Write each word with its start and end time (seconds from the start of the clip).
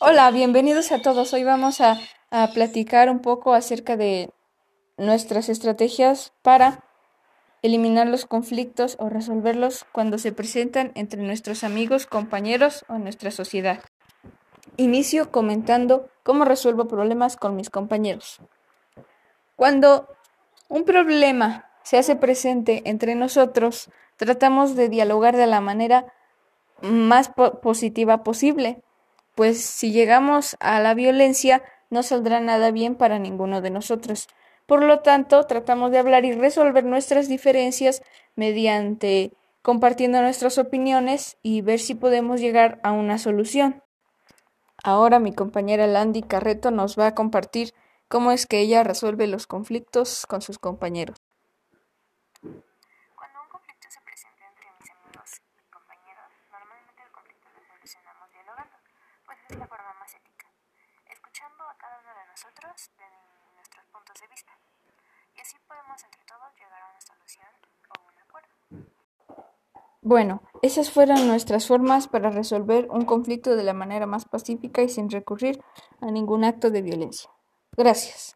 Hola, 0.00 0.30
bienvenidos 0.30 0.92
a 0.92 1.00
todos. 1.00 1.32
Hoy 1.32 1.44
vamos 1.44 1.80
a, 1.80 1.98
a 2.30 2.48
platicar 2.48 3.08
un 3.08 3.20
poco 3.20 3.54
acerca 3.54 3.96
de 3.96 4.30
nuestras 4.98 5.48
estrategias 5.48 6.34
para 6.42 6.84
eliminar 7.62 8.06
los 8.06 8.26
conflictos 8.26 8.96
o 9.00 9.08
resolverlos 9.08 9.86
cuando 9.92 10.18
se 10.18 10.32
presentan 10.32 10.92
entre 10.94 11.22
nuestros 11.22 11.64
amigos, 11.64 12.04
compañeros 12.04 12.84
o 12.86 12.98
nuestra 12.98 13.30
sociedad. 13.30 13.80
Inicio 14.76 15.30
comentando 15.30 16.10
cómo 16.22 16.44
resuelvo 16.44 16.86
problemas 16.86 17.36
con 17.36 17.56
mis 17.56 17.70
compañeros. 17.70 18.40
Cuando 19.56 20.06
un 20.68 20.84
problema 20.84 21.70
se 21.82 21.96
hace 21.96 22.14
presente 22.14 22.82
entre 22.84 23.14
nosotros, 23.14 23.88
tratamos 24.16 24.76
de 24.76 24.90
dialogar 24.90 25.34
de 25.34 25.46
la 25.46 25.62
manera 25.62 26.12
más 26.82 27.30
positiva 27.62 28.22
posible 28.22 28.82
pues 29.34 29.64
si 29.64 29.92
llegamos 29.92 30.56
a 30.60 30.80
la 30.80 30.94
violencia 30.94 31.62
no 31.90 32.02
saldrá 32.02 32.40
nada 32.40 32.70
bien 32.70 32.94
para 32.94 33.18
ninguno 33.18 33.60
de 33.60 33.70
nosotros. 33.70 34.28
Por 34.66 34.82
lo 34.82 35.00
tanto, 35.00 35.44
tratamos 35.44 35.90
de 35.90 35.98
hablar 35.98 36.24
y 36.24 36.32
resolver 36.32 36.84
nuestras 36.84 37.28
diferencias 37.28 38.02
mediante 38.34 39.32
compartiendo 39.62 40.20
nuestras 40.20 40.58
opiniones 40.58 41.38
y 41.42 41.62
ver 41.62 41.80
si 41.80 41.94
podemos 41.94 42.40
llegar 42.40 42.80
a 42.82 42.92
una 42.92 43.18
solución. 43.18 43.82
Ahora 44.82 45.18
mi 45.18 45.32
compañera 45.32 45.86
Landy 45.86 46.22
Carreto 46.22 46.70
nos 46.70 46.98
va 46.98 47.06
a 47.06 47.14
compartir 47.14 47.72
cómo 48.08 48.30
es 48.32 48.46
que 48.46 48.60
ella 48.60 48.84
resuelve 48.84 49.26
los 49.26 49.46
conflictos 49.46 50.26
con 50.26 50.42
sus 50.42 50.58
compañeros. 50.58 51.16
La 59.58 59.66
forma 59.66 59.92
más 59.94 60.14
ética, 60.14 60.46
escuchando 61.10 61.64
a 61.64 61.76
cada 61.76 62.00
uno 62.00 62.14
de 62.14 62.26
nosotros 62.26 62.90
de 62.98 63.04
nuestros 63.56 63.84
puntos 63.86 64.20
de 64.20 64.26
vista. 64.28 64.52
Y 65.36 65.40
así 65.40 65.56
podemos 65.66 66.02
entre 66.04 66.24
todos 66.24 66.54
llegar 66.54 66.82
a 66.82 66.90
una 66.90 67.00
solución 67.00 67.48
o 67.90 68.02
un 68.02 68.18
acuerdo. 68.22 68.48
Bueno, 70.00 70.42
esas 70.62 70.90
fueron 70.90 71.26
nuestras 71.26 71.66
formas 71.66 72.08
para 72.08 72.30
resolver 72.30 72.88
un 72.90 73.04
conflicto 73.04 73.56
de 73.56 73.64
la 73.64 73.72
manera 73.72 74.06
más 74.06 74.24
pacífica 74.26 74.82
y 74.82 74.88
sin 74.88 75.10
recurrir 75.10 75.62
a 76.00 76.10
ningún 76.10 76.44
acto 76.44 76.70
de 76.70 76.82
violencia. 76.82 77.30
Gracias. 77.76 78.32